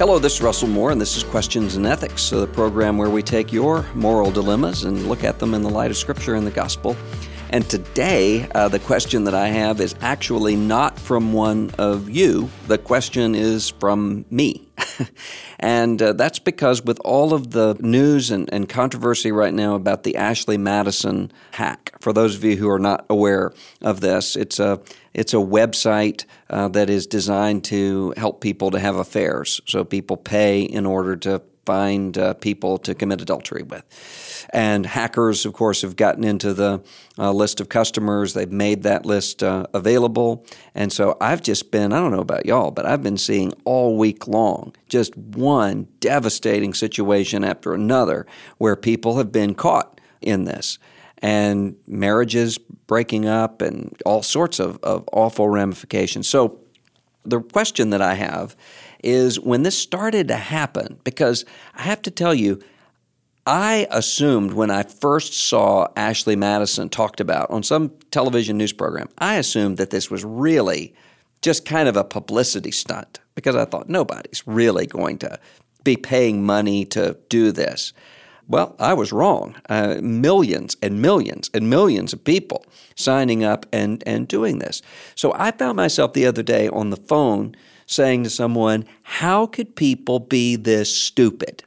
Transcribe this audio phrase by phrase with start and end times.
[0.00, 3.22] Hello, this is Russell Moore, and this is Questions and Ethics, the program where we
[3.22, 6.50] take your moral dilemmas and look at them in the light of Scripture and the
[6.50, 6.96] Gospel.
[7.50, 12.48] And today, uh, the question that I have is actually not from one of you.
[12.66, 14.69] The question is from me.
[15.58, 20.02] and uh, that's because, with all of the news and, and controversy right now about
[20.02, 24.58] the Ashley Madison hack, for those of you who are not aware of this, it's
[24.58, 24.80] a
[25.12, 29.60] it's a website uh, that is designed to help people to have affairs.
[29.66, 33.84] So people pay in order to find uh, people to commit adultery with.
[34.52, 36.82] And hackers, of course, have gotten into the
[37.16, 38.34] uh, list of customers.
[38.34, 40.44] They've made that list uh, available.
[40.74, 43.96] And so I've just been, I don't know about y'all, but I've been seeing all
[43.96, 48.26] week long just one devastating situation after another
[48.58, 50.76] where people have been caught in this
[51.18, 56.28] and marriages breaking up and all sorts of, of awful ramifications.
[56.28, 56.58] So,
[57.24, 58.56] the question that I have
[59.02, 62.60] is when this started to happen, because I have to tell you,
[63.46, 69.08] I assumed when I first saw Ashley Madison talked about on some television news program,
[69.18, 70.94] I assumed that this was really
[71.42, 75.38] just kind of a publicity stunt because I thought nobody's really going to
[75.84, 77.94] be paying money to do this.
[78.50, 79.54] Well, I was wrong.
[79.68, 84.82] Uh, millions and millions and millions of people signing up and, and doing this.
[85.14, 87.54] So I found myself the other day on the phone
[87.86, 91.62] saying to someone, How could people be this stupid?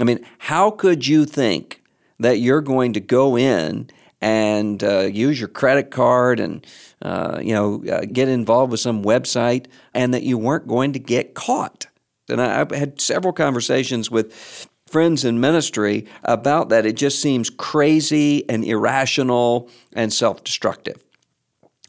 [0.00, 1.80] I mean, how could you think
[2.18, 3.90] that you're going to go in
[4.20, 6.66] and uh, use your credit card and
[7.00, 10.98] uh, you know uh, get involved with some website and that you weren't going to
[10.98, 11.86] get caught?
[12.28, 16.86] And I, have had several conversations with friends in ministry about that.
[16.86, 21.04] It just seems crazy and irrational and self destructive.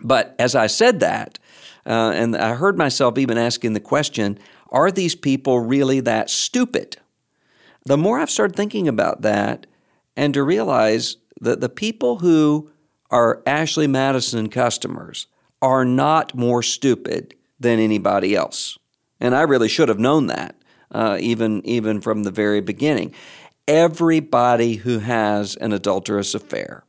[0.00, 1.38] But as I said that,
[1.84, 4.38] uh, and I heard myself even asking the question
[4.70, 6.96] are these people really that stupid?
[7.84, 9.66] The more I've started thinking about that,
[10.16, 12.70] and to realize that the people who
[13.10, 15.26] are Ashley Madison customers
[15.60, 18.78] are not more stupid than anybody else.
[19.20, 20.56] And I really should have known that
[20.94, 23.12] uh, even even from the very beginning.
[23.66, 26.84] Everybody who has an adulterous affair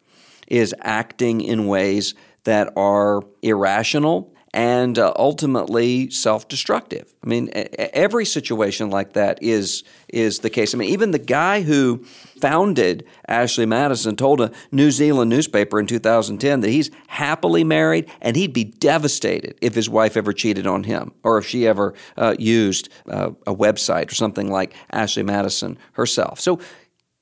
[0.47, 2.13] is acting in ways
[2.44, 7.13] that are irrational and uh, ultimately self-destructive.
[7.21, 10.73] I mean, every situation like that is is the case.
[10.73, 12.05] I mean, even the guy who
[12.39, 18.38] founded Ashley Madison told a New Zealand newspaper in 2010 that he's happily married and
[18.38, 22.33] he'd be devastated if his wife ever cheated on him or if she ever uh,
[22.39, 26.39] used uh, a website or something like Ashley Madison herself.
[26.39, 26.61] So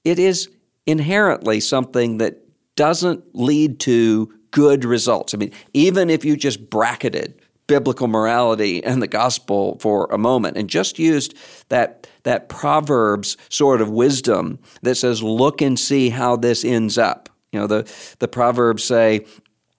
[0.04, 0.50] it is
[0.86, 2.42] inherently something that
[2.76, 5.34] doesn't lead to good results.
[5.34, 10.58] I mean, even if you just bracketed biblical morality and the gospel for a moment
[10.58, 11.36] and just used
[11.70, 17.30] that that proverbs sort of wisdom that says look and see how this ends up
[17.54, 19.26] you know the the proverbs say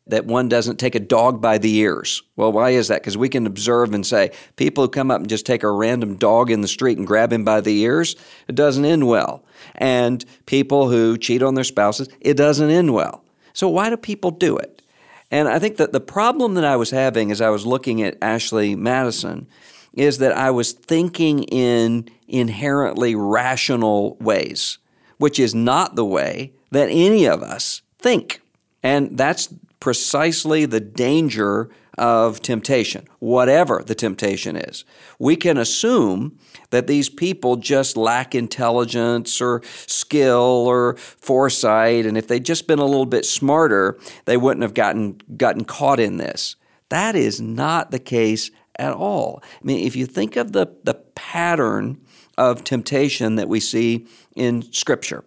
[0.07, 2.23] that one doesn't take a dog by the ears.
[2.37, 3.01] Well, why is that?
[3.01, 6.17] Because we can observe and say people who come up and just take a random
[6.17, 8.15] dog in the street and grab him by the ears,
[8.47, 9.47] it doesn't end well.
[9.77, 13.24] And people who cheat on their spouses, it doesn't end well.
[13.55, 14.83] So why do people do it?
[15.31, 18.19] And I think that the problem that I was having as I was looking at
[18.21, 19.47] Ashley Madison
[19.95, 24.79] is that I was thinking in inherently rational ways,
[25.19, 28.43] which is not the way that any of us think.
[28.83, 29.49] And that's
[29.81, 34.85] precisely the danger of temptation, whatever the temptation is.
[35.19, 36.39] We can assume
[36.71, 42.79] that these people just lack intelligence or skill or foresight, and if they'd just been
[42.79, 46.57] a little bit smarter, they wouldn't have gotten, gotten caught in this.
[46.89, 49.41] That is not the case at all.
[49.43, 52.01] I mean, if you think of the, the pattern
[52.37, 55.25] of temptation that we see in Scripture,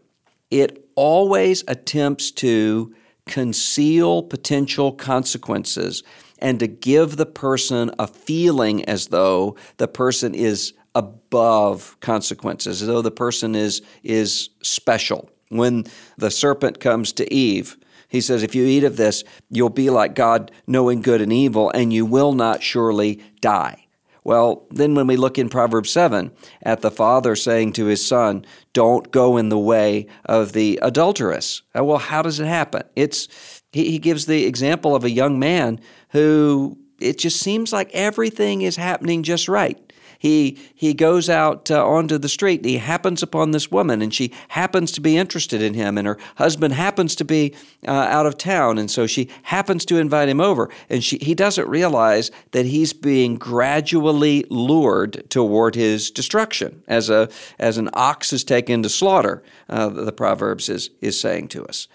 [0.51, 2.93] it always attempts to
[3.25, 6.03] conceal potential consequences
[6.39, 12.87] and to give the person a feeling as though the person is above consequences, as
[12.87, 15.29] though the person is, is special.
[15.49, 15.85] When
[16.17, 20.15] the serpent comes to Eve, he says, If you eat of this, you'll be like
[20.15, 23.87] God, knowing good and evil, and you will not surely die.
[24.23, 28.45] Well, then when we look in Proverbs 7 at the father saying to his son,
[28.73, 31.61] Don't go in the way of the adulteress.
[31.77, 32.83] Uh, well, how does it happen?
[32.93, 33.29] It's
[33.71, 38.61] he, he gives the example of a young man who it just seems like everything
[38.61, 39.79] is happening just right.
[40.19, 42.65] He he goes out uh, onto the street.
[42.65, 45.97] he happens upon this woman, and she happens to be interested in him.
[45.97, 47.53] And her husband happens to be
[47.87, 50.69] uh, out of town, and so she happens to invite him over.
[50.89, 57.29] And she he doesn't realize that he's being gradually lured toward his destruction, as a
[57.59, 59.43] as an ox is taken to slaughter.
[59.69, 61.87] Uh, the Proverbs is is saying to us.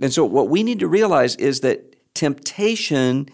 [0.00, 3.28] And so, what we need to realize is that temptation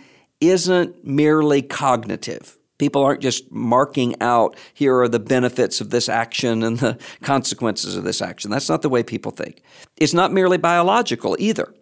[0.51, 2.59] isn't merely cognitive.
[2.79, 7.97] People aren't just marking out, here are the benefits of this action and the consequences
[7.97, 8.51] of this action.
[8.51, 9.63] That's not the way people think.
[9.97, 11.73] It's not merely biological either.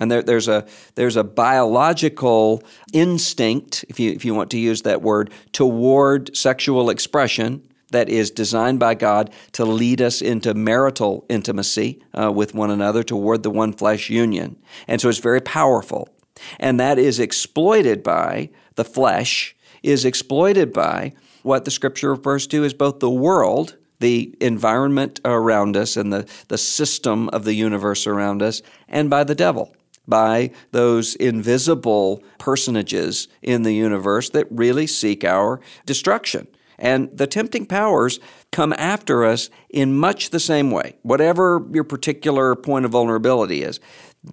[0.00, 2.62] And there, there's, a, there's a biological
[2.92, 8.30] instinct, if you, if you want to use that word, toward sexual expression that is
[8.30, 13.50] designed by God to lead us into marital intimacy uh, with one another toward the
[13.50, 14.56] one flesh union.
[14.86, 16.08] And so it's very powerful.
[16.58, 22.64] And that is exploited by the flesh, is exploited by what the scripture refers to
[22.64, 28.06] as both the world, the environment around us, and the, the system of the universe
[28.06, 29.74] around us, and by the devil
[30.08, 36.48] by those invisible personages in the universe that really seek our destruction.
[36.78, 38.20] And the tempting powers
[38.52, 43.80] come after us in much the same way, whatever your particular point of vulnerability is.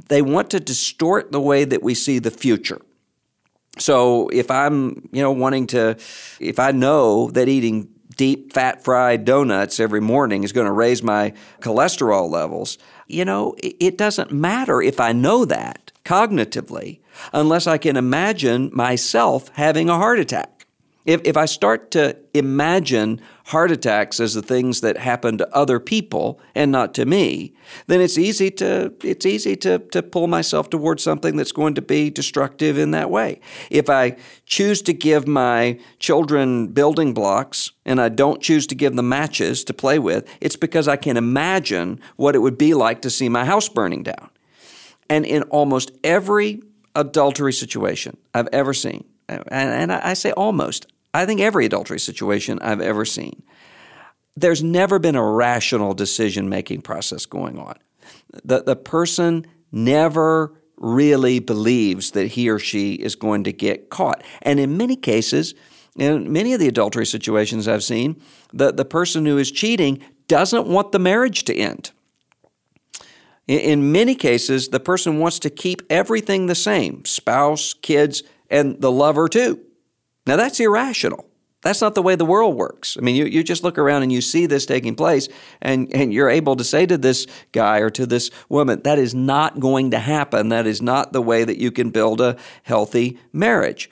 [0.09, 2.79] They want to distort the way that we see the future.
[3.77, 5.97] So if I'm, you know, wanting to,
[6.39, 11.03] if I know that eating deep fat fried donuts every morning is going to raise
[11.03, 12.77] my cholesterol levels,
[13.07, 16.99] you know, it doesn't matter if I know that cognitively
[17.33, 20.54] unless I can imagine myself having a heart attack.
[21.05, 25.79] If, if I start to imagine heart attacks as the things that happen to other
[25.79, 27.53] people and not to me,
[27.85, 31.81] then it's easy to it's easy to, to pull myself towards something that's going to
[31.81, 33.39] be destructive in that way.
[33.69, 38.95] If I choose to give my children building blocks and I don't choose to give
[38.95, 43.01] them matches to play with, it's because I can imagine what it would be like
[43.03, 44.31] to see my house burning down.
[45.07, 46.63] And in almost every
[46.95, 52.81] adultery situation I've ever seen, and, I say almost, I think every adultery situation I've
[52.81, 53.43] ever seen,
[54.35, 57.75] there's never been a rational decision making process going on.
[58.43, 64.23] The, the person never really believes that he or she is going to get caught.
[64.41, 65.55] And in many cases,
[65.97, 68.21] in many of the adultery situations I've seen,
[68.51, 71.91] the, the person who is cheating doesn't want the marriage to end.
[73.47, 78.81] In, in many cases, the person wants to keep everything the same spouse, kids, and
[78.81, 79.61] the lover too.
[80.27, 81.25] Now, that's irrational.
[81.61, 82.95] That's not the way the world works.
[82.95, 85.27] I mean, you, you just look around and you see this taking place,
[85.63, 89.15] and, and you're able to say to this guy or to this woman, that is
[89.15, 90.49] not going to happen.
[90.49, 93.89] That is not the way that you can build a healthy marriage.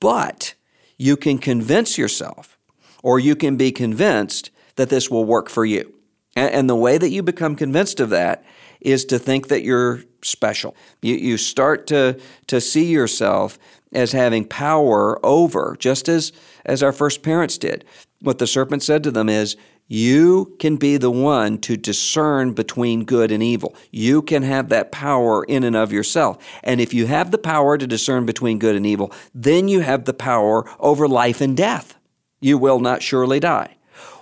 [0.00, 0.54] But
[0.98, 2.58] you can convince yourself,
[3.02, 5.94] or you can be convinced that this will work for you.
[6.34, 8.44] And, and the way that you become convinced of that
[8.84, 10.76] is to think that you're special.
[11.02, 13.58] You, you start to, to see yourself
[13.92, 16.32] as having power over, just as,
[16.64, 17.84] as our first parents did.
[18.20, 23.04] What the serpent said to them is, you can be the one to discern between
[23.04, 23.76] good and evil.
[23.90, 26.42] You can have that power in and of yourself.
[26.62, 30.06] And if you have the power to discern between good and evil, then you have
[30.06, 31.98] the power over life and death.
[32.40, 33.76] You will not surely die.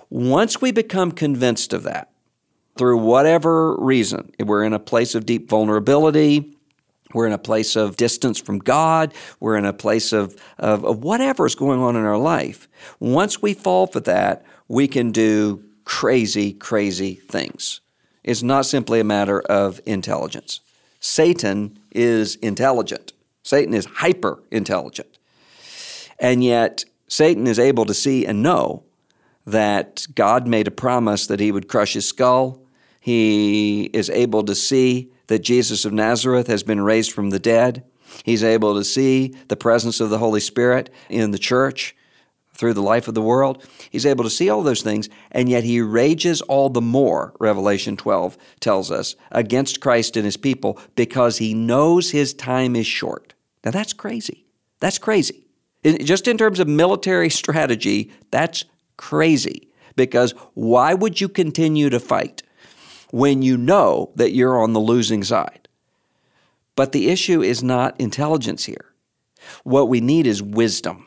[0.09, 2.11] Once we become convinced of that,
[2.77, 6.53] through whatever reason, we're in a place of deep vulnerability,
[7.13, 9.13] we're in a place of distance from God.
[9.39, 12.67] We're in a place of, of, of whatever is going on in our life.
[12.99, 17.81] Once we fall for that, we can do crazy, crazy things.
[18.23, 20.61] It's not simply a matter of intelligence.
[20.99, 23.13] Satan is intelligent,
[23.43, 25.17] Satan is hyper intelligent.
[26.19, 28.83] And yet, Satan is able to see and know
[29.45, 32.62] that God made a promise that he would crush his skull.
[33.03, 37.83] He is able to see that Jesus of Nazareth has been raised from the dead.
[38.23, 41.97] He's able to see the presence of the Holy Spirit in the church
[42.53, 43.61] through the life of the world.
[43.89, 47.97] He's able to see all those things, and yet he rages all the more, Revelation
[47.97, 53.33] 12 tells us, against Christ and his people because he knows his time is short.
[53.65, 54.45] Now that's crazy.
[54.79, 55.45] That's crazy.
[55.83, 58.63] just in terms of military strategy, that's
[58.95, 59.67] crazy.
[59.97, 62.43] Because why would you continue to fight?
[63.13, 65.67] When you know that you're on the losing side.
[66.75, 68.91] But the issue is not intelligence here.
[69.63, 71.05] What we need is wisdom.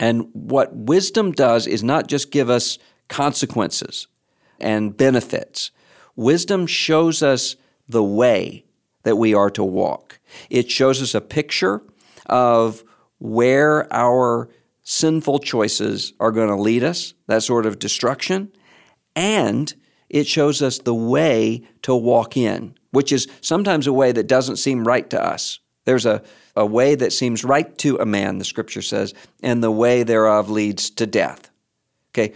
[0.00, 4.08] And what wisdom does is not just give us consequences
[4.58, 5.70] and benefits.
[6.16, 7.54] Wisdom shows us
[7.88, 8.64] the way
[9.04, 10.18] that we are to walk.
[10.50, 11.80] It shows us a picture
[12.26, 12.82] of
[13.20, 14.48] where our
[14.82, 18.50] sinful choices are going to lead us, that sort of destruction,
[19.14, 19.72] and
[20.10, 24.56] it shows us the way to walk in, which is sometimes a way that doesn't
[24.56, 25.60] seem right to us.
[25.84, 26.22] There's a,
[26.56, 30.50] a way that seems right to a man, the scripture says, and the way thereof
[30.50, 31.50] leads to death.
[32.12, 32.34] Okay,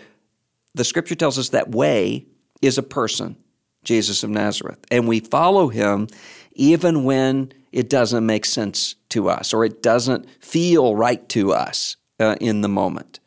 [0.75, 2.27] the scripture tells us that way
[2.63, 3.37] is a person,
[3.83, 6.07] Jesus of Nazareth, and we follow him
[6.53, 11.97] even when it doesn't make sense to us or it doesn't feel right to us
[12.21, 13.19] uh, in the moment.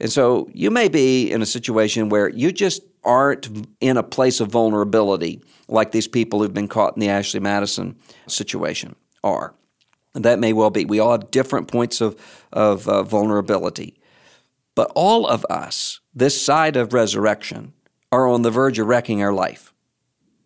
[0.00, 3.48] And so you may be in a situation where you just aren't
[3.80, 7.96] in a place of vulnerability like these people who've been caught in the Ashley Madison
[8.26, 9.54] situation are.
[10.14, 10.84] And that may well be.
[10.84, 12.16] We all have different points of,
[12.52, 13.96] of uh, vulnerability.
[14.74, 17.72] But all of us, this side of resurrection,
[18.10, 19.72] are on the verge of wrecking our life.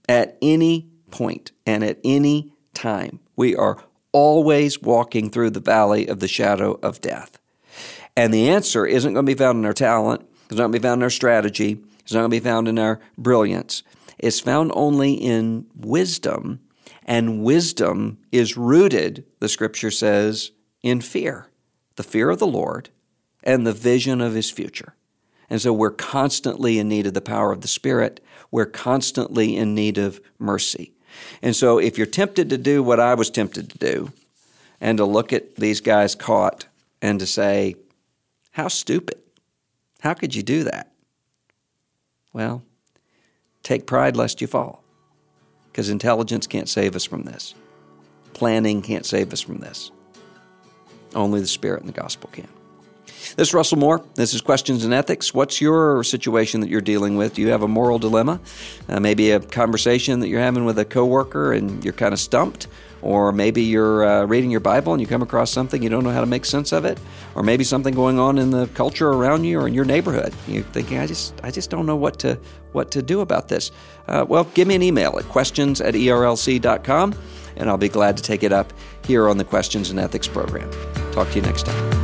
[0.09, 3.83] At any point and at any time, we are
[4.13, 7.39] always walking through the valley of the shadow of death.
[8.17, 10.79] And the answer isn't going to be found in our talent, it's not going to
[10.79, 13.83] be found in our strategy, it's not going to be found in our brilliance.
[14.19, 16.61] It's found only in wisdom,
[17.05, 21.49] and wisdom is rooted, the scripture says, in fear
[21.97, 22.91] the fear of the Lord
[23.43, 24.95] and the vision of his future.
[25.49, 28.21] And so we're constantly in need of the power of the Spirit.
[28.51, 30.93] We're constantly in need of mercy.
[31.41, 34.13] And so if you're tempted to do what I was tempted to do,
[34.81, 36.67] and to look at these guys caught
[37.01, 37.77] and to say,
[38.51, 39.19] how stupid.
[40.01, 40.93] How could you do that?
[42.35, 42.63] Well,
[43.63, 44.85] take pride lest you fall,
[45.71, 47.55] because intelligence can't save us from this.
[48.35, 49.93] Planning can't save us from this.
[51.15, 52.49] Only the Spirit and the gospel can.
[53.37, 54.05] This is Russell Moore.
[54.17, 55.33] This is Questions and Ethics.
[55.33, 57.35] What's your situation that you're dealing with?
[57.35, 58.41] Do you have a moral dilemma?
[58.89, 62.67] Uh, maybe a conversation that you're having with a coworker and you're kind of stumped?
[63.05, 66.11] Or maybe you're uh, reading your Bible and you come across something you don't know
[66.11, 66.99] how to make sense of it,
[67.35, 70.33] or maybe something going on in the culture around you or in your neighborhood.
[70.49, 72.41] You're thinking, I just, I just don't know what to,
[72.73, 73.73] what to do about this.
[74.09, 77.15] Uh, well, give me an email at questions at erlc.com,
[77.57, 78.73] and I'll be glad to take it up
[79.05, 80.71] here on the Questions and Ethics program.
[81.13, 82.04] Talk to you next time.